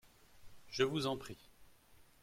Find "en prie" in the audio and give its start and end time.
1.05-1.51